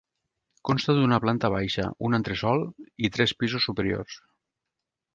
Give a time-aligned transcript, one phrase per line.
[0.69, 2.67] Consta d'una planta baixa, un entresòl
[3.09, 4.21] i tres pisos superiors.